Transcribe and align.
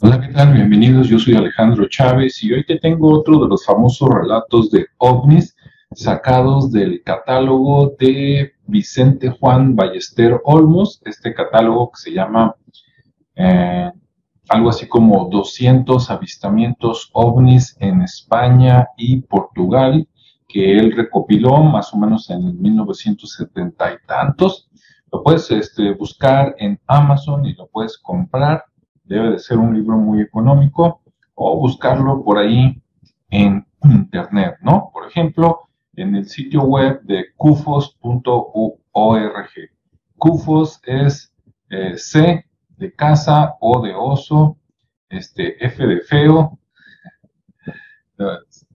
Hola, 0.00 0.20
¿qué 0.20 0.28
tal? 0.34 0.52
Bienvenidos, 0.52 1.08
yo 1.08 1.18
soy 1.18 1.34
Alejandro 1.34 1.88
Chávez 1.88 2.44
y 2.44 2.52
hoy 2.52 2.66
te 2.66 2.78
tengo 2.78 3.10
otro 3.10 3.42
de 3.42 3.48
los 3.48 3.64
famosos 3.64 4.10
relatos 4.10 4.70
de 4.70 4.86
ovnis 4.98 5.56
sacados 5.94 6.70
del 6.70 7.02
catálogo 7.02 7.94
de 7.98 8.52
Vicente 8.66 9.30
Juan 9.30 9.74
Ballester 9.74 10.38
Olmos, 10.44 11.00
este 11.06 11.32
catálogo 11.32 11.90
que 11.92 12.00
se 12.00 12.12
llama 12.12 12.54
eh, 13.34 13.90
algo 14.48 14.70
así 14.70 14.88
como 14.88 15.28
200 15.30 16.10
avistamientos 16.10 17.10
ovnis 17.12 17.76
en 17.80 18.02
España 18.02 18.88
y 18.96 19.20
Portugal, 19.20 20.08
que 20.48 20.76
él 20.76 20.92
recopiló 20.96 21.62
más 21.62 21.94
o 21.94 21.98
menos 21.98 22.28
en 22.30 22.60
1970 22.60 23.92
y 23.92 24.06
tantos. 24.06 24.68
Lo 25.10 25.22
puedes 25.22 25.50
este, 25.50 25.92
buscar 25.92 26.54
en 26.58 26.78
Amazon 26.86 27.46
y 27.46 27.54
lo 27.54 27.66
puedes 27.68 27.98
comprar 27.98 28.64
debe 29.04 29.32
de 29.32 29.38
ser 29.38 29.58
un 29.58 29.74
libro 29.74 29.96
muy 29.96 30.20
económico 30.20 31.02
o 31.34 31.58
buscarlo 31.58 32.22
por 32.24 32.38
ahí 32.38 32.80
en 33.30 33.66
internet, 33.84 34.56
¿no? 34.62 34.90
Por 34.92 35.06
ejemplo, 35.06 35.68
en 35.94 36.16
el 36.16 36.26
sitio 36.26 36.62
web 36.62 37.02
de 37.02 37.26
cufos.org. 37.36 38.80
Cufos 40.16 40.80
es 40.84 41.34
eh, 41.68 41.96
C 41.96 42.46
de 42.82 42.92
casa, 42.92 43.54
O 43.60 43.80
de 43.80 43.94
oso, 43.94 44.58
este, 45.08 45.64
F 45.64 45.86
de 45.86 46.00
feo, 46.00 46.58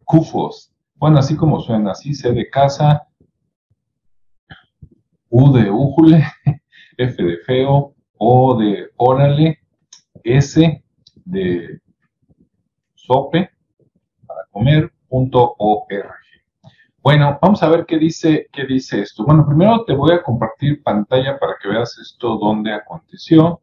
Cufos. 0.03 0.71
Bueno, 0.95 1.19
así 1.19 1.35
como 1.35 1.59
suena, 1.59 1.91
así 1.91 2.13
C 2.15 2.31
de 2.31 2.49
casa, 2.49 3.07
U 5.29 5.51
de 5.51 5.69
újule, 5.69 6.23
F 6.97 7.23
de 7.23 7.37
feo, 7.37 7.93
O 8.17 8.57
de 8.57 8.89
órale, 8.95 9.59
S 10.23 10.83
de 11.25 11.81
sope 12.95 13.51
para 14.25 14.41
comer.org. 14.51 16.17
Bueno, 17.07 17.39
vamos 17.41 17.63
a 17.63 17.69
ver 17.69 17.85
qué 17.85 17.97
dice, 17.97 18.47
qué 18.51 18.65
dice 18.65 18.99
esto. 18.99 19.23
Bueno, 19.23 19.45
primero 19.45 19.85
te 19.85 19.93
voy 19.93 20.11
a 20.11 20.21
compartir 20.21 20.83
pantalla 20.83 21.39
para 21.39 21.55
que 21.61 21.69
veas 21.69 21.97
esto 21.99 22.37
donde 22.37 22.73
aconteció. 22.73 23.61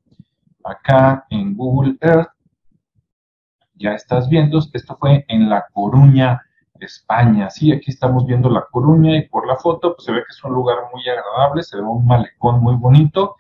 Acá 0.65 1.27
en 1.31 1.55
Google 1.55 1.97
Earth, 2.01 2.31
ya 3.75 3.93
estás 3.93 4.29
viendo, 4.29 4.59
esto 4.59 4.97
fue 4.99 5.25
en 5.29 5.49
La 5.49 5.67
Coruña, 5.73 6.43
España. 6.81 7.51
Sí, 7.51 7.73
aquí 7.73 7.91
estamos 7.91 8.27
viendo 8.27 8.51
La 8.51 8.67
Coruña 8.71 9.17
y 9.17 9.29
por 9.29 9.47
la 9.47 9.57
foto 9.57 9.95
pues 9.95 10.05
se 10.05 10.13
ve 10.13 10.19
que 10.19 10.33
es 10.33 10.43
un 10.45 10.53
lugar 10.53 10.79
muy 10.93 11.03
agradable, 11.09 11.63
se 11.63 11.77
ve 11.77 11.83
un 11.83 12.07
malecón 12.07 12.61
muy 12.61 12.75
bonito 12.77 13.37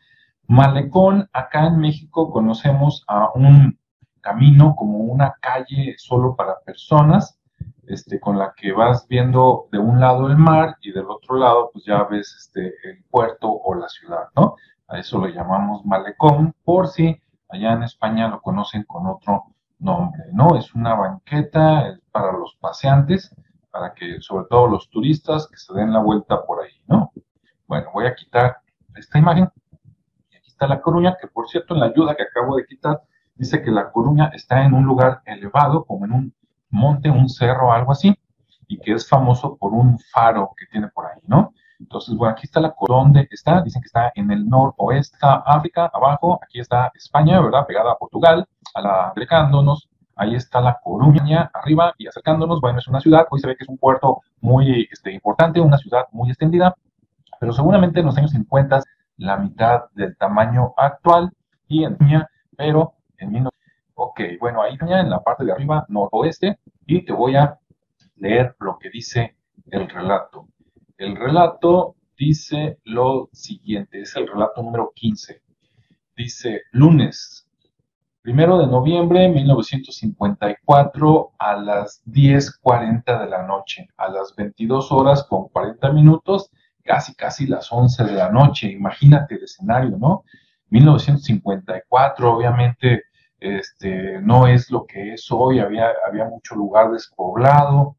Malecón, 0.47 1.29
acá 1.33 1.67
en 1.67 1.79
México 1.79 2.31
conocemos 2.31 3.05
a 3.09 3.31
un 3.35 3.79
camino 4.21 4.75
como 4.77 4.99
una 4.99 5.35
calle 5.41 5.95
solo 5.97 6.37
para 6.37 6.61
personas, 6.61 7.39
este, 7.87 8.21
con 8.21 8.39
la 8.39 8.53
que 8.55 8.73
vas 8.73 9.07
viendo 9.09 9.69
de 9.73 9.79
un 9.79 10.01
lado 10.01 10.27
el 10.27 10.37
mar 10.37 10.77
y 10.83 10.93
del 10.93 11.07
otro 11.07 11.37
lado 11.37 11.71
pues 11.73 11.85
ya 11.85 12.03
ves 12.05 12.35
este, 12.39 12.75
el 12.85 13.05
puerto 13.11 13.51
o 13.51 13.75
la 13.75 13.89
ciudad, 13.89 14.29
¿no? 14.37 14.57
A 14.89 14.99
eso 14.99 15.19
lo 15.19 15.29
llamamos 15.29 15.85
malecón, 15.85 16.55
por 16.65 16.89
si 16.89 17.21
allá 17.49 17.73
en 17.73 17.83
España 17.83 18.29
lo 18.29 18.41
conocen 18.41 18.85
con 18.85 19.07
otro 19.07 19.45
nombre, 19.79 20.25
¿no? 20.33 20.57
Es 20.57 20.75
una 20.75 20.95
banqueta 20.95 21.99
para 22.13 22.33
los 22.33 22.57
paseantes, 22.61 23.35
para 23.71 23.95
que 23.95 24.21
sobre 24.21 24.47
todo 24.49 24.67
los 24.69 24.89
turistas 24.91 25.49
que 25.49 25.57
se 25.57 25.73
den 25.75 25.93
la 25.93 26.01
vuelta 26.01 26.45
por 26.45 26.63
ahí, 26.63 26.73
¿no? 26.87 27.13
Bueno, 27.67 27.91
voy 27.93 28.07
a 28.07 28.15
quitar 28.15 28.59
esta 28.95 29.19
imagen 29.19 29.51
está 30.55 30.69
La 30.69 30.81
Coruña, 30.81 31.17
que 31.21 31.27
por 31.27 31.49
cierto 31.49 31.75
en 31.75 31.81
la 31.81 31.87
ayuda 31.87 32.15
que 32.15 32.23
acabo 32.23 32.57
de 32.57 32.65
quitar, 32.65 33.03
dice 33.35 33.61
que 33.61 33.71
La 33.73 33.91
Coruña 33.91 34.31
está 34.33 34.65
en 34.65 34.73
un 34.73 34.85
lugar 34.85 35.21
elevado, 35.27 35.85
como 35.85 36.05
en 36.05 36.13
un 36.13 36.35
monte, 36.71 37.11
un 37.11 37.29
cerro, 37.29 37.73
algo 37.73 37.93
así, 37.93 38.17
y 38.69 38.79
que 38.79 38.93
es 38.93 39.09
famoso 39.09 39.57
por 39.57 39.73
un 39.73 39.99
faro 39.99 40.53
que 40.57 40.67
tiene 40.67 40.89
por 40.89 41.07
ahí, 41.07 41.21
¿no? 41.27 41.53
Entonces, 41.85 42.17
bueno, 42.17 42.33
aquí 42.33 42.47
está 42.47 42.61
la 42.61 42.75
¿dónde 42.89 43.29
está? 43.31 43.61
Dicen 43.61 43.83
que 43.83 43.87
está 43.87 44.11
en 44.15 44.31
el 44.31 44.49
noroeste, 44.49 45.19
África, 45.21 45.91
abajo, 45.93 46.41
aquí 46.43 46.59
está 46.59 46.91
España, 46.95 47.41
¿verdad? 47.43 47.67
Pegada 47.67 47.93
a 47.93 47.99
Portugal, 47.99 48.47
a 48.75 49.09
acercándonos, 49.09 49.91
ahí 50.17 50.35
está 50.35 50.63
la 50.63 50.81
Coruña, 50.83 51.51
arriba, 51.53 51.93
y 51.99 52.07
acercándonos, 52.07 52.63
bueno, 52.63 52.79
es 52.79 52.89
una 52.89 53.01
ciudad, 53.01 53.27
hoy 53.31 53.39
se 53.39 53.49
ve 53.49 53.57
que 53.57 53.65
es 53.65 53.69
un 53.69 53.77
puerto 53.77 54.23
muy 54.41 54.89
este, 54.91 55.13
importante, 55.13 55.61
una 55.61 55.77
ciudad 55.77 56.07
muy 56.11 56.31
extendida, 56.31 56.75
pero 57.39 57.53
seguramente 57.53 58.01
en 58.01 58.07
los 58.07 58.17
años 58.17 58.31
50 58.31 58.81
la 59.19 59.37
mitad 59.37 59.85
del 59.95 60.17
tamaño 60.17 60.73
actual 60.79 61.33
y 61.69 61.85
en 61.85 61.99
pero 62.57 62.95
en 63.19 63.47
Ok, 63.95 64.21
bueno, 64.41 64.63
ahí 64.63 64.79
en 64.81 65.11
la 65.11 65.23
parte 65.23 65.45
de 65.45 65.53
arriba 65.53 65.85
noroeste 65.89 66.59
y 66.87 67.05
te 67.05 67.13
voy 67.13 67.37
a 67.37 67.59
leer 68.17 68.57
lo 68.59 68.79
que 68.79 68.89
dice 68.89 69.37
el 69.71 69.89
relato. 69.89 70.49
El 70.97 71.17
relato 71.17 71.97
dice 72.17 72.79
lo 72.85 73.29
siguiente, 73.33 74.03
es 74.03 74.15
el 74.15 74.29
relato 74.29 74.63
número 74.63 74.93
15. 74.95 75.43
Dice, 76.17 76.63
lunes, 76.71 77.49
primero 78.23 78.59
de 78.59 78.69
noviembre 78.69 79.21
de 79.21 79.29
1954 79.29 81.33
a 81.39 81.57
las 81.57 82.01
10.40 82.07 83.21
de 83.21 83.29
la 83.29 83.45
noche, 83.45 83.89
a 83.97 84.09
las 84.09 84.37
22 84.37 84.93
horas 84.93 85.25
con 85.25 85.49
40 85.49 85.93
minutos, 85.93 86.53
casi, 86.85 87.17
casi 87.17 87.49
las 87.49 87.73
11 87.73 88.05
de 88.05 88.13
la 88.13 88.31
noche. 88.31 88.71
Imagínate 88.71 89.35
el 89.35 89.43
escenario, 89.43 89.99
¿no? 89.99 90.23
1954, 90.71 92.33
obviamente, 92.33 93.03
este, 93.41 94.21
no 94.21 94.47
es 94.47 94.71
lo 94.71 94.87
que 94.87 95.15
es 95.15 95.27
hoy, 95.31 95.59
había, 95.59 95.89
había 96.07 96.27
mucho 96.27 96.55
lugar 96.55 96.93
despoblado. 96.93 97.97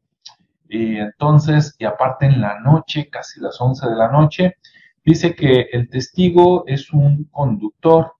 Y 0.68 0.96
entonces, 0.96 1.74
y 1.78 1.84
aparte 1.84 2.26
en 2.26 2.40
la 2.40 2.60
noche, 2.60 3.08
casi 3.10 3.40
las 3.40 3.60
11 3.60 3.88
de 3.88 3.96
la 3.96 4.08
noche, 4.08 4.56
dice 5.04 5.34
que 5.34 5.68
el 5.72 5.88
testigo 5.88 6.64
es 6.66 6.92
un 6.92 7.24
conductor, 7.30 8.12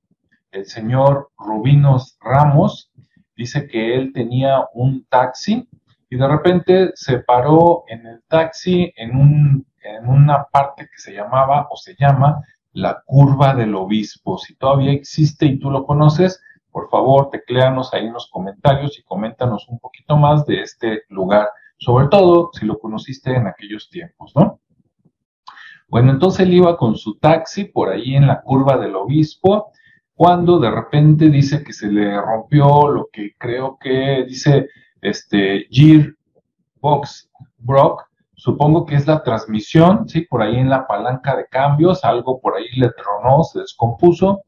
el 0.51 0.67
señor 0.67 1.31
Rubinos 1.39 2.17
Ramos, 2.21 2.93
dice 3.37 3.67
que 3.67 3.97
él 3.97 4.13
tenía 4.13 4.67
un 4.75 5.05
taxi 5.07 5.69
y 6.09 6.17
de 6.17 6.29
repente 6.29 6.93
se 6.95 7.19
paró 7.19 7.85
en 7.89 8.07
el 8.07 8.23
taxi 8.29 8.93
en 8.97 9.17
un 9.17 9.67
en 9.87 10.09
una 10.09 10.45
parte 10.45 10.85
que 10.85 10.99
se 10.99 11.13
llamaba 11.13 11.69
o 11.71 11.77
se 11.77 11.95
llama 11.99 12.43
la 12.73 13.03
curva 13.05 13.55
del 13.55 13.75
obispo. 13.75 14.39
Si 14.39 14.55
todavía 14.57 14.93
existe 14.93 15.47
y 15.47 15.59
tú 15.59 15.71
lo 15.71 15.85
conoces, 15.87 16.43
por 16.71 16.91
favor, 16.91 17.31
tecléanos 17.31 17.95
ahí 17.95 18.07
en 18.07 18.13
los 18.13 18.29
comentarios 18.31 18.99
y 18.99 19.03
coméntanos 19.03 19.69
un 19.69 19.79
poquito 19.79 20.17
más 20.17 20.45
de 20.45 20.61
este 20.61 21.03
lugar, 21.09 21.49
sobre 21.87 22.09
todo 22.09 22.51
si 22.53 22.67
lo 22.67 22.81
conociste 22.81 23.31
en 23.33 23.47
aquellos 23.47 23.89
tiempos, 23.89 24.33
¿no? 24.35 24.59
Bueno, 25.87 26.11
entonces 26.11 26.41
él 26.41 26.55
iba 26.55 26.77
con 26.77 26.97
su 26.97 27.17
taxi 27.19 27.67
por 27.67 27.91
ahí 27.91 28.17
en 28.17 28.27
la 28.27 28.41
curva 28.43 28.77
del 28.77 28.97
obispo, 28.97 29.71
cuando 30.13 30.59
de 30.59 30.69
repente 30.69 31.31
dice 31.31 31.63
que 31.63 31.73
se 31.73 31.87
le 31.87 32.21
rompió 32.21 32.89
lo 32.89 33.09
que 33.13 33.37
creo 33.39 33.79
que 33.81 34.25
dice 34.27 34.69
este 35.01 35.69
Gear 35.71 36.13
Box 36.81 37.31
Brock, 37.59 38.03
Supongo 38.35 38.85
que 38.85 38.97
es 38.97 39.07
la 39.07 39.23
transmisión, 39.23 40.09
¿sí? 40.09 40.21
Por 40.21 40.43
ahí 40.43 40.57
en 40.57 40.69
la 40.69 40.87
palanca 40.87 41.35
de 41.35 41.47
cambios, 41.47 42.05
algo 42.05 42.39
por 42.39 42.55
ahí 42.55 42.69
le 42.77 42.91
tronó, 42.91 43.43
se 43.45 43.61
descompuso. 43.61 44.43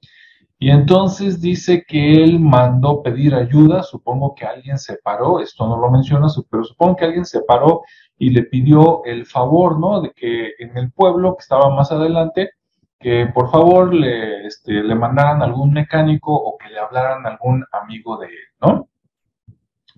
Y 0.60 0.70
entonces 0.70 1.40
dice 1.40 1.84
que 1.86 2.22
él 2.24 2.40
mandó 2.40 3.02
pedir 3.02 3.34
ayuda, 3.34 3.84
supongo 3.84 4.34
que 4.34 4.44
alguien 4.44 4.76
se 4.78 4.96
paró, 4.96 5.38
esto 5.40 5.68
no 5.68 5.76
lo 5.76 5.90
menciona, 5.90 6.26
pero 6.50 6.64
supongo 6.64 6.96
que 6.96 7.04
alguien 7.04 7.24
se 7.24 7.42
paró 7.42 7.82
y 8.18 8.30
le 8.30 8.42
pidió 8.42 9.04
el 9.04 9.24
favor, 9.24 9.78
¿no? 9.78 10.00
De 10.00 10.10
que 10.10 10.50
en 10.58 10.76
el 10.76 10.90
pueblo 10.90 11.36
que 11.36 11.42
estaba 11.42 11.74
más 11.74 11.92
adelante, 11.92 12.50
que 12.98 13.26
por 13.32 13.50
favor 13.52 13.94
le, 13.94 14.46
este, 14.46 14.72
le 14.82 14.94
mandaran 14.96 15.42
algún 15.42 15.72
mecánico 15.72 16.34
o 16.34 16.58
que 16.58 16.68
le 16.68 16.80
hablaran 16.80 17.24
algún 17.24 17.64
amigo 17.70 18.18
de 18.18 18.26
él, 18.26 18.48
¿no? 18.60 18.88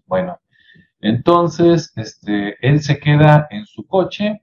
Bueno, 0.07 0.39
entonces, 1.01 1.93
este, 1.97 2.57
él 2.61 2.83
se 2.83 2.99
queda 2.99 3.47
en 3.51 3.65
su 3.65 3.87
coche 3.87 4.43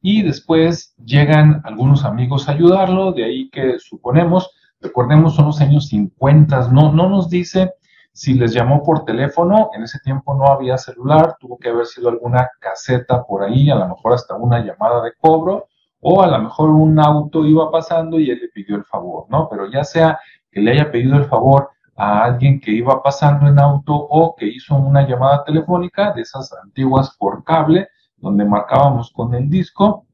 y 0.00 0.22
después 0.22 0.94
llegan 1.04 1.60
algunos 1.64 2.04
amigos 2.04 2.48
a 2.48 2.52
ayudarlo, 2.52 3.12
de 3.12 3.24
ahí 3.24 3.50
que 3.50 3.78
suponemos, 3.78 4.50
recordemos, 4.80 5.34
son 5.34 5.46
los 5.46 5.60
años 5.60 5.88
50, 5.88 6.68
no, 6.70 6.92
no 6.92 7.08
nos 7.08 7.28
dice 7.28 7.74
si 8.12 8.34
les 8.34 8.52
llamó 8.52 8.82
por 8.82 9.04
teléfono, 9.04 9.70
en 9.72 9.84
ese 9.84 9.98
tiempo 10.00 10.34
no 10.34 10.46
había 10.46 10.76
celular, 10.78 11.36
tuvo 11.38 11.58
que 11.58 11.68
haber 11.68 11.86
sido 11.86 12.08
alguna 12.08 12.50
caseta 12.58 13.24
por 13.24 13.44
ahí, 13.44 13.70
a 13.70 13.76
lo 13.76 13.88
mejor 13.88 14.14
hasta 14.14 14.34
una 14.34 14.64
llamada 14.64 15.02
de 15.02 15.12
cobro, 15.18 15.68
o 16.00 16.22
a 16.22 16.26
lo 16.26 16.38
mejor 16.40 16.70
un 16.70 16.98
auto 16.98 17.46
iba 17.46 17.70
pasando 17.70 18.18
y 18.18 18.30
él 18.30 18.40
le 18.40 18.48
pidió 18.48 18.76
el 18.76 18.84
favor, 18.84 19.26
¿no? 19.28 19.48
Pero 19.48 19.70
ya 19.70 19.84
sea 19.84 20.18
que 20.50 20.60
le 20.60 20.72
haya 20.72 20.90
pedido 20.90 21.16
el 21.16 21.26
favor 21.26 21.70
a 21.96 22.24
alguien 22.24 22.60
que 22.60 22.72
iba 22.72 23.02
pasando 23.02 23.46
en 23.46 23.58
auto 23.58 23.94
o 23.94 24.34
que 24.34 24.46
hizo 24.46 24.74
una 24.74 25.06
llamada 25.06 25.44
telefónica 25.44 26.12
de 26.12 26.22
esas 26.22 26.52
antiguas 26.62 27.14
por 27.18 27.44
cable, 27.44 27.88
donde 28.16 28.44
marcábamos 28.44 29.12
con 29.12 29.34
el 29.34 29.48
disco. 29.48 30.06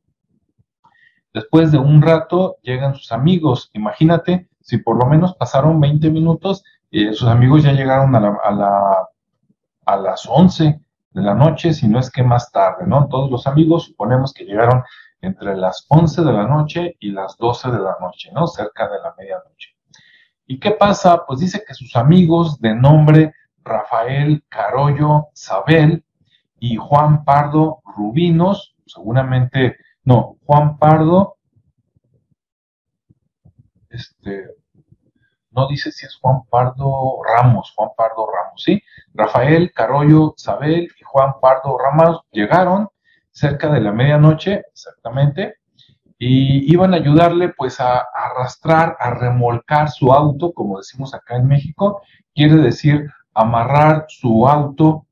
Después 1.32 1.70
de 1.70 1.78
un 1.78 2.02
rato 2.02 2.56
llegan 2.62 2.94
sus 2.94 3.12
amigos. 3.12 3.70
Imagínate 3.72 4.48
si 4.66 4.78
por 4.78 4.98
lo 4.98 5.06
menos 5.06 5.34
pasaron 5.36 5.80
20 5.80 6.10
minutos, 6.10 6.64
eh, 6.90 7.12
sus 7.12 7.28
amigos 7.28 7.62
ya 7.62 7.72
llegaron 7.72 8.14
a, 8.16 8.20
la, 8.20 8.38
a, 8.42 8.50
la, 8.50 9.08
a 9.86 9.96
las 9.96 10.26
11 10.28 10.80
de 11.12 11.22
la 11.22 11.34
noche, 11.34 11.72
si 11.72 11.86
no 11.86 12.00
es 12.00 12.10
que 12.10 12.24
más 12.24 12.50
tarde, 12.50 12.84
¿no? 12.84 13.06
Todos 13.06 13.30
los 13.30 13.46
amigos 13.46 13.84
suponemos 13.84 14.34
que 14.34 14.44
llegaron 14.44 14.82
entre 15.20 15.56
las 15.56 15.86
11 15.88 16.22
de 16.22 16.32
la 16.32 16.48
noche 16.48 16.96
y 16.98 17.12
las 17.12 17.36
12 17.36 17.70
de 17.70 17.78
la 17.78 17.96
noche, 18.00 18.30
¿no? 18.32 18.48
Cerca 18.48 18.88
de 18.88 18.98
la 18.98 19.14
medianoche. 19.16 19.76
¿Y 20.48 20.58
qué 20.58 20.72
pasa? 20.72 21.24
Pues 21.24 21.38
dice 21.38 21.62
que 21.66 21.72
sus 21.72 21.94
amigos 21.94 22.60
de 22.60 22.74
nombre 22.74 23.34
Rafael 23.62 24.42
Carollo 24.48 25.28
Sabel 25.32 26.04
y 26.58 26.74
Juan 26.74 27.24
Pardo 27.24 27.82
Rubinos, 27.84 28.74
seguramente, 28.84 29.76
no, 30.02 30.38
Juan 30.44 30.76
Pardo, 30.76 31.35
este, 33.96 34.46
no 35.50 35.66
dice 35.68 35.90
si 35.90 36.06
es 36.06 36.16
Juan 36.20 36.42
Pardo 36.50 37.18
Ramos, 37.26 37.72
Juan 37.74 37.90
Pardo 37.96 38.26
Ramos, 38.26 38.62
¿sí? 38.62 38.82
Rafael 39.14 39.72
Carollo 39.72 40.34
Sabel 40.36 40.88
y 40.98 41.04
Juan 41.04 41.34
Pardo 41.40 41.76
Ramos 41.78 42.20
llegaron 42.30 42.88
cerca 43.30 43.70
de 43.70 43.80
la 43.80 43.92
medianoche, 43.92 44.64
exactamente, 44.72 45.56
y 46.18 46.72
iban 46.72 46.94
a 46.94 46.96
ayudarle 46.96 47.50
pues 47.50 47.80
a, 47.80 47.98
arrastrar, 47.98 48.96
a 48.98 49.10
remolcar 49.10 49.90
su 49.90 50.12
auto, 50.12 50.52
como 50.52 50.78
decimos 50.78 51.14
acá 51.14 51.36
en 51.36 51.46
México, 51.46 52.00
quiere 52.34 52.56
decir 52.56 53.10
amarrar 53.34 54.06
su 54.08 54.48
auto 54.48 55.06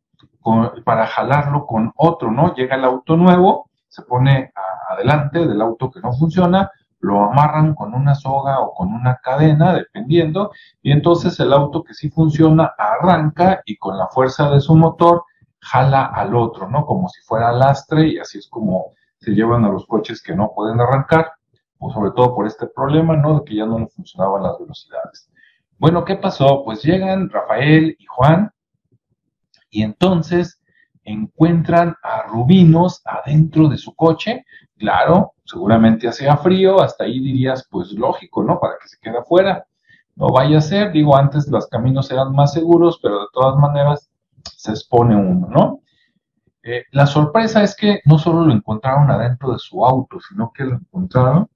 para 0.85 1.07
jalarlo 1.07 1.67
con 1.67 1.93
otro, 1.97 2.31
¿no? 2.31 2.55
Llega 2.55 2.77
el 2.77 2.85
auto 2.85 3.17
nuevo, 3.17 3.71
se 3.89 4.03
pone 4.03 4.53
adelante 4.89 5.47
del 5.47 5.61
auto 5.61 5.91
que 5.91 6.01
no 6.01 6.13
funciona, 6.13 6.71
lo 7.05 7.25
amarran 7.25 7.75
con 7.75 7.95
una 7.95 8.15
soga 8.15 8.61
o 8.61 8.73
con 8.73 8.93
una 8.93 9.17
cadena, 9.23 9.75
dependiendo, 9.75 10.53
y 10.83 10.91
entonces 10.91 11.39
el 11.39 11.53
auto 11.53 11.85
que 11.85 11.93
sí 11.93 12.09
funciona 12.09 12.73
arranca 12.79 13.61
y 13.67 13.77
con 13.77 13.99
la 13.99 14.09
fuerza 14.09 14.51
de 14.51 14.61
su 14.61 14.75
motor 14.75 15.25
jala 15.61 16.07
al 16.07 16.35
otro, 16.35 16.69
¿no? 16.69 16.87
Como 16.87 17.09
si 17.09 17.21
fuera 17.23 17.53
lastre 17.53 18.09
y 18.09 18.19
así 18.19 18.39
es 18.39 18.49
como 18.49 18.93
se 19.19 19.33
llevan 19.33 19.65
a 19.65 19.69
los 19.69 19.87
coches 19.87 20.23
que 20.23 20.35
no 20.35 20.53
pueden 20.55 20.81
arrancar, 20.81 21.33
o 21.79 21.93
sobre 21.93 22.11
todo 22.13 22.35
por 22.35 22.47
este 22.47 22.67
problema, 22.67 23.17
¿no? 23.17 23.41
De 23.41 23.45
que 23.45 23.57
ya 23.57 23.67
no 23.67 23.79
le 23.79 23.87
funcionaban 23.89 24.43
las 24.43 24.59
velocidades. 24.59 25.31
Bueno, 25.79 26.05
¿qué 26.05 26.17
pasó? 26.17 26.63
Pues 26.65 26.83
llegan 26.83 27.29
Rafael 27.29 27.97
y 27.99 28.07
Juan 28.07 28.51
y 29.69 29.83
entonces 29.83 30.61
encuentran 31.05 31.97
a 32.03 32.23
Rubinos 32.23 33.03
adentro 33.05 33.69
de 33.69 33.79
su 33.79 33.95
coche. 33.95 34.45
Claro, 34.77 35.35
seguramente 35.45 36.09
hacía 36.09 36.37
frío, 36.37 36.81
hasta 36.81 37.05
ahí 37.05 37.21
dirías, 37.21 37.67
pues 37.71 37.93
lógico, 37.93 38.43
¿no? 38.43 38.59
Para 38.59 38.75
que 38.81 38.89
se 38.89 38.99
quede 38.99 39.19
afuera. 39.19 39.67
No 40.17 40.29
vaya 40.29 40.59
a 40.59 40.63
ser, 40.63 40.93
digo, 40.93 41.17
antes 41.17 41.49
los 41.49 41.67
caminos 41.67 42.11
eran 42.11 42.33
más 42.33 42.53
seguros, 42.53 42.99
pero 43.03 43.21
de 43.21 43.27
todas 43.33 43.57
maneras 43.57 44.11
se 44.57 44.71
expone 44.71 45.17
uno, 45.17 45.49
¿no? 45.49 45.81
Eh, 46.63 46.85
la 46.93 47.07
sorpresa 47.07 47.63
es 47.63 47.77
que 47.77 48.01
no 48.07 48.19
solo 48.19 48.47
lo 48.47 48.53
encontraron 48.53 49.11
adentro 49.11 49.53
de 49.53 49.59
su 49.59 49.85
auto, 49.85 50.19
sino 50.21 50.51
que 50.53 50.65
lo 50.65 50.77
encontraron 50.77 51.49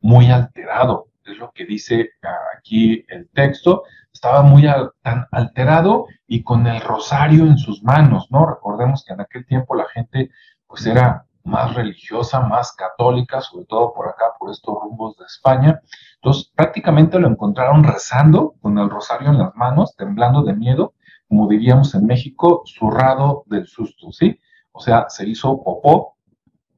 muy 0.00 0.30
alterado, 0.30 1.06
es 1.32 1.38
lo 1.38 1.50
que 1.52 1.64
dice 1.64 2.10
aquí 2.56 3.04
el 3.08 3.28
texto, 3.30 3.84
estaba 4.12 4.42
muy 4.42 4.66
tan 5.02 5.26
alterado 5.30 6.06
y 6.26 6.42
con 6.42 6.66
el 6.66 6.80
rosario 6.80 7.44
en 7.44 7.58
sus 7.58 7.82
manos, 7.82 8.28
¿no? 8.30 8.46
Recordemos 8.46 9.04
que 9.04 9.12
en 9.12 9.20
aquel 9.20 9.46
tiempo 9.46 9.74
la 9.74 9.86
gente 9.88 10.30
pues 10.66 10.86
era 10.86 11.26
más 11.44 11.74
religiosa, 11.74 12.40
más 12.40 12.72
católica, 12.72 13.40
sobre 13.40 13.66
todo 13.66 13.94
por 13.94 14.08
acá, 14.08 14.32
por 14.38 14.50
estos 14.50 14.74
rumbos 14.82 15.16
de 15.16 15.24
España. 15.26 15.80
Entonces, 16.16 16.50
prácticamente 16.54 17.18
lo 17.18 17.28
encontraron 17.28 17.84
rezando 17.84 18.54
con 18.60 18.76
el 18.78 18.90
rosario 18.90 19.30
en 19.30 19.38
las 19.38 19.54
manos, 19.54 19.94
temblando 19.96 20.42
de 20.42 20.54
miedo, 20.54 20.94
como 21.28 21.48
diríamos 21.48 21.94
en 21.94 22.06
México, 22.06 22.62
zurrado 22.66 23.44
del 23.46 23.66
susto, 23.66 24.10
¿sí? 24.10 24.38
O 24.72 24.80
sea, 24.80 25.06
se 25.08 25.26
hizo 25.28 25.62
popó, 25.62 26.16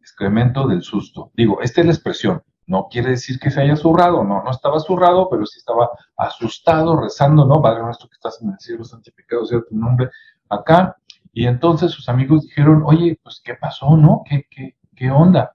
excremento 0.00 0.66
del 0.66 0.82
susto. 0.82 1.30
Digo, 1.34 1.60
esta 1.62 1.80
es 1.80 1.86
la 1.86 1.92
expresión. 1.92 2.42
No 2.68 2.86
quiere 2.90 3.10
decir 3.10 3.40
que 3.40 3.50
se 3.50 3.62
haya 3.62 3.76
zurrado, 3.76 4.22
no, 4.22 4.44
no 4.44 4.50
estaba 4.50 4.78
zurrado, 4.78 5.30
pero 5.30 5.46
sí 5.46 5.58
estaba 5.58 5.88
asustado, 6.18 7.00
rezando, 7.00 7.46
¿no? 7.46 7.62
Padre 7.62 7.82
nuestro 7.82 8.10
que 8.10 8.14
estás 8.14 8.42
en 8.42 8.50
el 8.50 8.58
cielo, 8.58 8.84
santificado 8.84 9.46
sea 9.46 9.60
tu 9.66 9.74
nombre 9.74 10.10
acá. 10.50 10.94
Y 11.32 11.46
entonces 11.46 11.90
sus 11.90 12.10
amigos 12.10 12.42
dijeron, 12.42 12.82
oye, 12.84 13.18
pues, 13.22 13.40
¿qué 13.42 13.54
pasó, 13.54 13.96
no? 13.96 14.22
¿Qué, 14.28 14.46
qué, 14.50 14.76
qué 14.94 15.10
onda? 15.10 15.54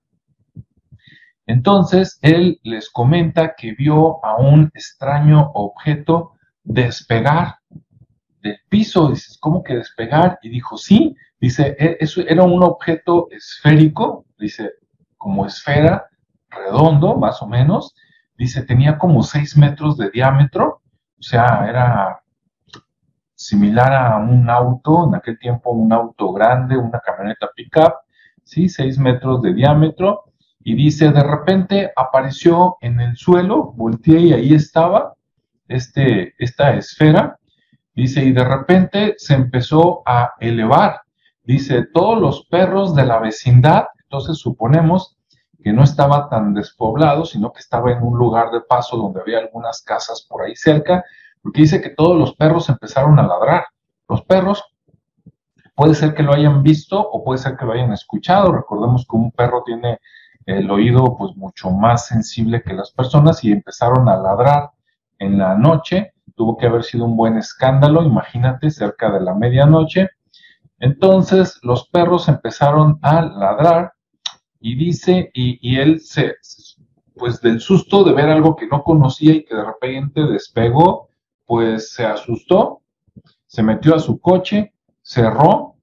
Entonces 1.46 2.18
él 2.24 2.60
les 2.64 2.90
comenta 2.90 3.54
que 3.56 3.74
vio 3.74 4.26
a 4.26 4.38
un 4.38 4.72
extraño 4.74 5.52
objeto 5.54 6.32
despegar 6.64 7.58
del 8.42 8.58
piso. 8.70 9.10
Dices, 9.10 9.38
¿cómo 9.40 9.62
que 9.62 9.76
despegar? 9.76 10.40
Y 10.42 10.50
dijo, 10.50 10.78
sí. 10.78 11.16
Dice, 11.40 11.76
e, 11.78 11.98
eso 12.00 12.22
era 12.22 12.42
un 12.42 12.64
objeto 12.64 13.28
esférico, 13.30 14.26
dice, 14.40 14.72
como 15.16 15.46
esfera, 15.46 16.08
redondo, 16.66 17.16
más 17.16 17.42
o 17.42 17.48
menos. 17.48 17.96
Dice, 18.38 18.64
tenía 18.64 18.98
como 18.98 19.24
6 19.24 19.58
metros 19.58 19.98
de 19.98 20.10
diámetro. 20.10 20.82
O 21.20 21.22
sea, 21.22 21.66
era 21.68 22.22
similar 23.36 23.94
a 23.94 24.18
un 24.18 24.50
auto, 24.50 25.08
en 25.08 25.16
aquel 25.16 25.38
tiempo 25.38 25.72
un 25.72 25.92
auto 25.92 26.32
grande, 26.32 26.78
una 26.78 27.00
camioneta 27.00 27.50
pickup, 27.56 27.94
¿sí? 28.44 28.70
6 28.70 28.98
metros 29.00 29.42
de 29.42 29.54
diámetro. 29.54 30.24
Y 30.64 30.76
dice, 30.76 31.12
de 31.12 31.24
repente 31.24 31.92
apareció 31.96 32.78
en 32.82 33.02
el 33.02 33.18
suelo, 33.18 33.74
volteé 33.76 34.20
y 34.20 34.34
ahí 34.34 34.54
estaba 34.54 35.14
este, 35.68 36.34
esta 36.38 36.74
esfera 36.74 37.38
Dice, 37.96 38.26
y 38.26 38.32
de 38.32 38.44
repente 38.44 39.14
se 39.18 39.36
empezó 39.36 40.02
a 40.06 40.34
elevar. 40.40 41.02
Dice, 41.44 41.86
todos 41.94 42.20
los 42.20 42.46
perros 42.48 42.96
de 42.96 43.06
la 43.06 43.20
vecindad, 43.20 43.86
entonces 44.04 44.38
suponemos 44.38 45.18
que 45.64 45.74
no 45.74 45.84
estaba 45.84 46.30
tan 46.30 46.54
despoblado, 46.54 47.26
sino 47.26 47.52
que 47.52 47.60
estaba 47.60 47.92
en 47.92 48.04
un 48.04 48.18
lugar 48.18 48.52
de 48.52 48.62
paso 48.62 48.98
donde 48.98 49.22
había 49.22 49.40
algunas 49.40 49.82
casas 49.82 50.26
por 50.30 50.44
ahí 50.44 50.56
cerca, 50.56 51.04
porque 51.42 51.62
dice 51.62 51.82
que 51.82 51.90
todos 51.90 52.18
los 52.18 52.36
perros 52.36 52.70
empezaron 52.70 53.18
a 53.20 53.28
ladrar. 53.28 53.66
Los 54.08 54.24
perros 54.24 54.64
puede 55.76 55.96
ser 55.96 56.14
que 56.14 56.24
lo 56.24 56.34
hayan 56.34 56.62
visto 56.62 57.00
o 57.00 57.24
puede 57.24 57.40
ser 57.40 57.58
que 57.58 57.66
lo 57.66 57.72
hayan 57.72 57.94
escuchado. 57.94 58.52
Recordemos 58.52 59.08
que 59.10 59.16
un 59.16 59.32
perro 59.32 59.64
tiene 59.66 60.00
el 60.46 60.70
oído 60.70 61.16
pues 61.18 61.36
mucho 61.36 61.72
más 61.72 62.08
sensible 62.08 62.62
que 62.62 62.74
las 62.74 62.92
personas 62.92 63.44
y 63.44 63.52
empezaron 63.52 64.10
a 64.10 64.18
ladrar 64.18 64.72
en 65.20 65.38
la 65.38 65.56
noche 65.56 66.14
tuvo 66.36 66.58
que 66.58 66.68
haber 66.68 66.84
sido 66.84 67.06
un 67.06 67.16
buen 67.16 67.38
escándalo, 67.38 68.04
imagínate, 68.04 68.70
cerca 68.70 69.12
de 69.12 69.22
la 69.22 69.34
medianoche. 69.34 70.10
Entonces 70.80 71.60
los 71.64 71.88
perros 71.88 72.28
empezaron 72.28 73.00
a 73.02 73.22
ladrar 73.22 73.93
y 74.66 74.76
dice, 74.76 75.30
y, 75.34 75.76
él 75.78 76.00
se, 76.00 76.36
pues 77.16 77.42
del 77.42 77.60
susto 77.60 78.06
de 78.06 78.14
ver 78.14 78.30
algo 78.30 78.56
que 78.56 78.66
no 78.66 78.82
conocía 78.82 79.34
y 79.34 79.44
que 79.44 79.54
de 79.54 79.66
repente 79.66 80.22
despegó, 80.24 81.10
pues 81.46 81.92
se 81.92 82.06
asustó, 82.06 82.82
se 83.46 83.62
metió 83.62 83.94
a 83.94 84.00
su 84.00 84.22
coche, 84.22 84.74
cerró 85.02 85.76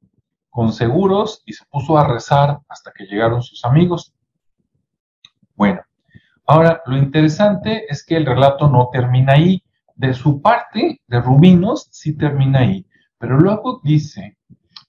con 0.48 0.72
seguros 0.72 1.42
y 1.44 1.52
se 1.52 1.66
puso 1.66 1.98
a 1.98 2.08
rezar 2.08 2.60
hasta 2.70 2.90
que 2.92 3.04
llegaron 3.04 3.42
sus 3.42 3.66
amigos. 3.66 4.14
Bueno, 5.54 5.82
ahora 6.46 6.80
lo 6.86 6.96
interesante 6.96 7.84
es 7.86 8.02
que 8.02 8.16
el 8.16 8.24
relato 8.24 8.66
no 8.66 8.88
termina 8.90 9.34
ahí. 9.34 9.62
De 9.94 10.14
su 10.14 10.40
parte, 10.40 11.02
de 11.06 11.20
Rubinos, 11.20 11.86
sí 11.90 12.16
termina 12.16 12.60
ahí, 12.60 12.86
pero 13.18 13.38
luego 13.38 13.82
dice 13.84 14.38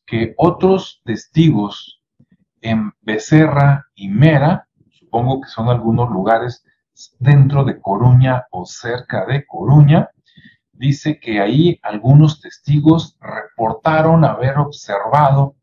que 0.05 0.33
otros 0.38 1.01
testigos 1.03 2.00
en 2.62 2.94
Becerra 3.01 3.88
y 3.96 4.10
Mera, 4.10 4.68
supongo 4.89 5.41
que 5.41 5.50
son 5.50 5.70
algunos 5.70 6.10
lugares 6.10 6.63
dentro 7.20 7.63
de 7.63 7.80
Coruña 7.80 8.46
o 8.51 8.65
cerca 8.65 9.25
de 9.25 9.46
Coruña, 9.46 10.10
dice 10.72 11.20
que 11.20 11.41
ahí 11.41 11.80
algunos 11.84 12.41
testigos 12.41 13.18
reportaron 13.20 14.25
haber 14.25 14.58
observado 14.58 15.56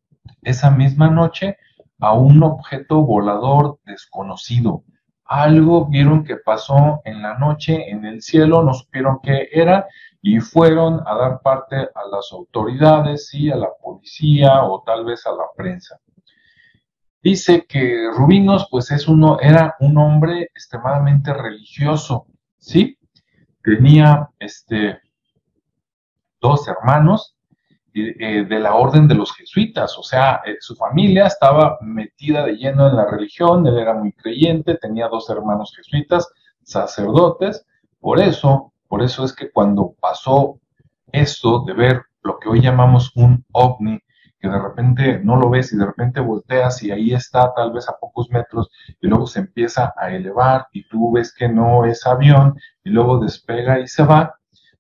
esa 0.43 0.71
misma 0.71 1.09
noche 1.09 1.57
a 2.01 2.13
un 2.13 2.43
objeto 2.43 3.03
volador 3.05 3.81
desconocido, 3.85 4.85
algo 5.29 5.85
vieron 5.85 6.25
que 6.25 6.37
pasó 6.37 7.03
en 7.05 7.21
la 7.21 7.39
noche 7.39 7.91
en 7.91 8.07
el 8.07 8.23
cielo, 8.23 8.63
no 8.63 8.73
supieron 8.73 9.19
qué 9.23 9.49
era 9.53 9.87
y 10.23 10.41
fueron 10.41 11.03
a 11.07 11.15
dar 11.17 11.43
parte 11.43 11.77
a 11.77 12.09
las 12.11 12.33
autoridades 12.33 13.33
y 13.35 13.51
a 13.51 13.57
la 13.57 13.69
policía 13.83 14.63
o 14.65 14.83
tal 14.87 15.05
vez 15.05 15.27
a 15.27 15.33
la 15.33 15.45
prensa. 15.55 16.01
Dice 17.23 17.67
que 17.69 18.11
Rubinos 18.17 18.69
pues 18.71 18.91
es 18.91 19.09
uno, 19.09 19.39
era 19.41 19.75
un 19.81 19.99
hombre 19.99 20.43
extremadamente 20.43 21.33
religioso, 21.35 22.27
¿sí? 22.59 22.97
Tenía 23.63 24.29
este, 24.39 25.01
dos 26.41 26.69
hermanos, 26.69 27.37
eh, 27.95 28.45
de 28.45 28.61
la 28.61 28.75
orden 28.75 29.09
de 29.09 29.15
los 29.15 29.35
jesuitas, 29.35 29.99
o 29.99 30.03
sea, 30.03 30.43
eh, 30.47 30.57
su 30.61 30.77
familia 30.77 31.27
estaba 31.27 31.79
metida 31.81 32.45
de 32.45 32.53
lleno 32.53 32.89
en 32.89 32.97
la 32.97 33.11
religión, 33.11 33.67
él 33.67 33.79
era 33.79 33.95
muy 33.95 34.13
creyente, 34.13 34.77
tenía 34.77 35.09
dos 35.09 35.29
hermanos 35.31 35.73
jesuitas, 35.75 36.29
sacerdotes, 36.63 37.67
por 37.99 38.21
eso, 38.21 38.73
por 38.87 39.03
eso 39.03 39.25
es 39.25 39.33
que 39.33 39.51
cuando 39.51 39.95
pasó 40.01 40.61
esto 41.11 41.65
de 41.65 41.73
ver 41.73 42.03
lo 42.23 42.39
que 42.39 42.49
hoy 42.49 42.61
llamamos 42.61 43.11
un 43.17 43.45
ovni, 43.53 43.99
que 44.39 44.49
de 44.49 44.59
repente 44.59 45.21
no 45.23 45.37
lo 45.37 45.51
ves 45.51 45.73
y 45.73 45.77
de 45.77 45.87
repente 45.87 46.21
volteas 46.21 46.83
y 46.83 46.91
ahí 46.91 47.13
está 47.13 47.53
tal 47.55 47.73
vez 47.73 47.89
a 47.89 47.99
pocos 47.99 48.31
metros 48.31 48.71
y 49.01 49.09
luego 49.09 49.27
se 49.27 49.41
empieza 49.41 49.93
a 49.97 50.11
elevar 50.11 50.69
y 50.73 50.87
tú 50.89 51.13
ves 51.13 51.35
que 51.35 51.49
no 51.49 51.85
es 51.85 52.07
avión 52.07 52.59
y 52.85 52.91
luego 52.91 53.19
despega 53.19 53.81
y 53.81 53.89
se 53.89 54.05
va, 54.05 54.39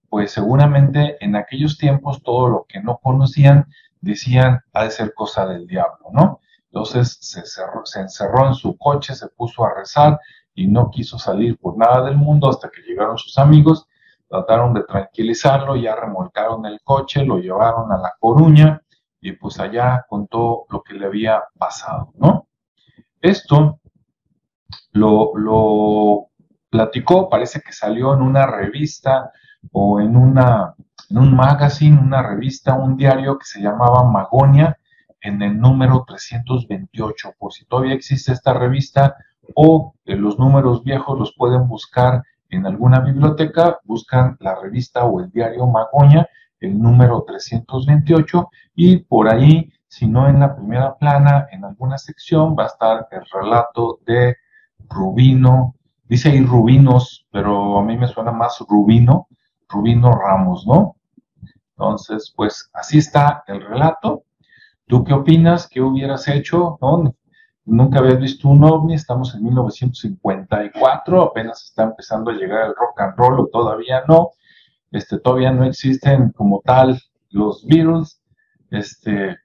pues 0.09 0.31
seguramente 0.33 1.23
en 1.25 1.35
aquellos 1.37 1.77
tiempos 1.77 2.23
todo 2.23 2.49
lo 2.49 2.67
que 2.69 2.81
no 2.81 2.99
conocían 2.99 3.67
decían 4.01 4.61
ha 4.73 4.85
de 4.85 4.91
ser 4.91 5.13
cosa 5.13 5.47
del 5.47 5.67
diablo, 5.67 6.07
¿no? 6.13 6.41
Entonces 6.67 7.19
se, 7.21 7.43
se 7.45 8.01
encerró 8.01 8.47
en 8.47 8.55
su 8.55 8.77
coche, 8.77 9.15
se 9.15 9.29
puso 9.29 9.65
a 9.65 9.75
rezar 9.75 10.21
y 10.55 10.69
no 10.69 10.91
quiso 10.91 11.19
salir 11.19 11.59
por 11.59 11.77
nada 11.77 12.03
del 12.05 12.17
mundo 12.17 12.49
hasta 12.49 12.71
que 12.71 12.83
llegaron 12.83 13.19
sus 13.19 13.39
amigos, 13.39 13.89
trataron 14.29 14.75
de 14.75 14.85
tranquilizarlo, 14.85 15.75
ya 15.77 15.97
remolcaron 15.97 16.65
el 16.67 16.81
coche, 16.85 17.25
lo 17.25 17.39
llevaron 17.39 17.91
a 17.91 17.97
La 17.97 18.15
Coruña 18.21 18.83
y 19.21 19.33
pues 19.33 19.59
allá 19.59 20.05
contó 20.09 20.67
lo 20.71 20.83
que 20.83 20.95
le 20.95 21.07
había 21.07 21.43
pasado, 21.59 22.13
¿no? 22.17 22.49
Esto 23.21 23.81
lo, 24.93 26.29
platicó, 26.71 27.29
parece 27.29 27.61
que 27.61 27.73
salió 27.73 28.15
en 28.15 28.23
una 28.23 28.47
revista 28.47 29.33
o 29.73 30.01
en, 30.01 30.17
una, 30.17 30.75
en 31.09 31.19
un 31.19 31.35
magazine, 31.35 31.99
una 31.99 32.23
revista, 32.23 32.75
un 32.75 32.97
diario 32.97 33.39
que 33.39 33.47
se 33.47 33.61
llamaba 33.61 34.05
Magonia, 34.05 34.79
en 35.21 35.43
el 35.43 35.59
número 35.59 36.05
328. 36.07 37.35
Por 37.39 37.53
si 37.53 37.65
todavía 37.65 37.95
existe 37.95 38.33
esta 38.33 38.53
revista 38.53 39.17
o 39.55 39.95
los 40.05 40.39
números 40.39 40.85
viejos 40.85 41.19
los 41.19 41.35
pueden 41.35 41.67
buscar 41.67 42.23
en 42.51 42.67
alguna 42.67 43.01
biblioteca, 43.01 43.79
buscan 43.85 44.37
la 44.41 44.55
revista 44.55 45.05
o 45.05 45.21
el 45.21 45.31
diario 45.31 45.67
Magonia, 45.67 46.29
el 46.61 46.79
número 46.79 47.25
328, 47.27 48.49
y 48.75 48.99
por 48.99 49.29
ahí, 49.29 49.73
si 49.87 50.07
no 50.07 50.29
en 50.29 50.41
la 50.41 50.57
primera 50.57 50.97
plana, 50.97 51.47
en 51.51 51.65
alguna 51.65 51.99
sección 51.99 52.57
va 52.59 52.65
a 52.65 52.69
estar 52.69 53.09
el 53.11 53.23
relato 53.33 54.01
de 54.07 54.37
Rubino, 54.89 55.75
dice 56.05 56.31
ahí 56.31 56.45
Rubinos, 56.45 57.27
pero 57.31 57.79
a 57.79 57.83
mí 57.83 57.97
me 57.97 58.09
suena 58.09 58.33
más 58.33 58.59
Rubino, 58.69 59.29
Rubino 59.69 60.13
Ramos, 60.13 60.67
¿no? 60.67 60.97
Entonces, 61.77 62.33
pues 62.35 62.71
así 62.73 62.99
está 62.99 63.45
el 63.47 63.61
relato. 63.61 64.25
¿Tú 64.87 65.05
qué 65.05 65.13
opinas? 65.13 65.69
¿Qué 65.69 65.81
hubieras 65.81 66.27
hecho? 66.27 66.79
¿No? 66.81 67.15
Nunca 67.65 67.99
habías 67.99 68.19
visto 68.19 68.49
un 68.49 68.65
ovni, 68.65 68.95
estamos 68.95 69.35
en 69.35 69.45
1954, 69.45 71.23
apenas 71.23 71.63
está 71.65 71.83
empezando 71.83 72.31
a 72.31 72.35
llegar 72.35 72.67
el 72.67 72.75
rock 72.75 73.01
and 73.03 73.15
roll 73.19 73.41
o 73.41 73.47
todavía 73.49 74.03
no. 74.09 74.31
Este, 74.91 75.19
todavía 75.19 75.53
no 75.53 75.65
existen 75.65 76.31
como 76.33 76.63
tal 76.65 76.99
los 77.31 77.67
virus, 77.67 78.21
este, 78.71 79.37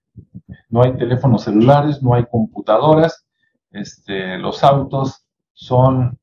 no 0.70 0.84
hay 0.84 0.96
teléfonos 0.96 1.44
celulares, 1.44 2.02
no 2.02 2.14
hay 2.14 2.26
computadoras, 2.26 3.26
este, 3.72 4.38
los 4.38 4.64
autos 4.64 5.26
son 5.54 6.18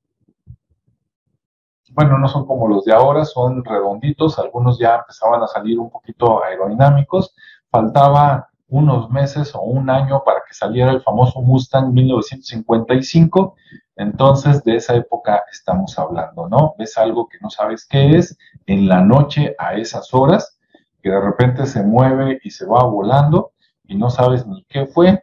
bueno, 1.93 2.19
no 2.19 2.29
son 2.29 2.47
como 2.47 2.69
los 2.69 2.85
de 2.85 2.93
ahora, 2.93 3.25
son 3.25 3.65
redonditos, 3.65 4.39
algunos 4.39 4.79
ya 4.79 4.97
empezaban 4.97 5.43
a 5.43 5.49
salir 5.49 5.79
un 5.79 5.91
poquito 5.91 6.43
aerodinámicos, 6.43 7.35
faltaba 7.71 8.50
unos 8.71 9.11
meses 9.11 9.55
o 9.55 9.61
un 9.63 9.91
año 9.91 10.23
para 10.25 10.41
que 10.47 10.55
saliera 10.55 10.93
el 10.93 11.03
famoso 11.03 11.43
Mustang 11.43 11.93
1955, 11.93 13.57
entonces 13.97 14.65
de 14.65 14.77
esa 14.77 14.95
época 14.95 15.43
estamos 15.53 15.99
hablando, 15.99 16.49
¿no? 16.49 16.75
Ves 16.79 16.97
algo 16.97 17.29
que 17.29 17.39
no 17.43 17.51
sabes 17.51 17.87
qué 17.87 18.17
es 18.17 18.39
en 18.67 18.89
la 18.89 19.03
noche 19.03 19.55
a 19.59 19.75
esas 19.75 20.15
horas, 20.15 20.59
que 21.03 21.11
de 21.11 21.21
repente 21.21 21.67
se 21.67 21.83
mueve 21.83 22.41
y 22.43 22.51
se 22.51 22.65
va 22.65 22.85
volando 22.85 23.53
y 23.85 23.97
no 23.97 24.09
sabes 24.09 24.47
ni 24.47 24.65
qué 24.69 24.87
fue, 24.87 25.23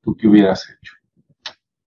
tú 0.00 0.16
qué 0.16 0.28
hubieras 0.28 0.64
hecho. 0.70 0.94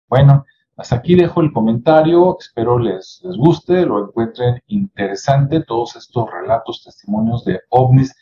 Bueno, 0.09 0.45
hasta 0.77 0.97
aquí 0.97 1.15
dejo 1.15 1.41
el 1.41 1.53
comentario, 1.53 2.37
espero 2.39 2.79
les, 2.79 3.21
les 3.25 3.37
guste, 3.37 3.87
lo 3.87 4.09
encuentren 4.09 4.61
interesante, 4.67 5.61
todos 5.61 5.97
estos 5.97 6.31
relatos, 6.31 6.83
testimonios 6.85 7.45
de 7.45 7.61
ovnis 7.71 8.15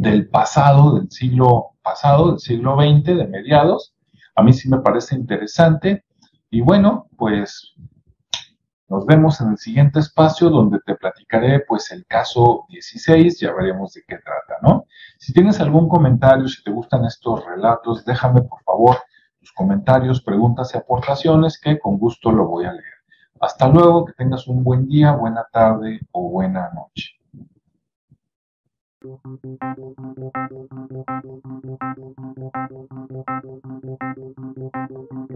del 0.00 0.28
pasado, 0.28 0.98
del 0.98 1.10
siglo 1.10 1.70
pasado, 1.82 2.30
del 2.30 2.38
siglo 2.38 2.76
XX, 2.76 3.04
de 3.16 3.26
mediados. 3.26 3.94
A 4.34 4.42
mí 4.42 4.52
sí 4.52 4.68
me 4.68 4.80
parece 4.80 5.16
interesante. 5.16 6.04
Y 6.50 6.60
bueno, 6.60 7.08
pues 7.16 7.74
nos 8.88 9.04
vemos 9.04 9.40
en 9.40 9.50
el 9.50 9.58
siguiente 9.58 10.00
espacio 10.00 10.48
donde 10.48 10.78
te 10.86 10.94
platicaré 10.94 11.60
pues 11.60 11.90
el 11.90 12.06
caso 12.06 12.64
16, 12.68 13.40
ya 13.40 13.52
veremos 13.52 13.92
de 13.92 14.02
qué 14.06 14.16
trata, 14.16 14.56
¿no? 14.62 14.86
Si 15.18 15.32
tienes 15.32 15.60
algún 15.60 15.88
comentario, 15.88 16.48
si 16.48 16.62
te 16.62 16.70
gustan 16.70 17.04
estos 17.04 17.44
relatos, 17.44 18.04
déjame 18.04 18.42
por 18.42 18.62
favor 18.62 18.96
comentarios, 19.58 20.22
preguntas 20.22 20.72
y 20.72 20.78
aportaciones 20.78 21.60
que 21.60 21.78
con 21.78 21.98
gusto 21.98 22.30
lo 22.30 22.46
voy 22.46 22.64
a 22.64 22.72
leer. 22.72 22.84
Hasta 23.40 23.68
luego, 23.68 24.04
que 24.04 24.12
tengas 24.12 24.46
un 24.46 24.62
buen 24.62 24.86
día, 24.86 25.12
buena 25.12 25.46
tarde 25.52 26.00
o 26.12 26.30
buena 26.30 26.70
noche. 26.72 27.17
Thank 29.02 29.20
you. 35.20 35.27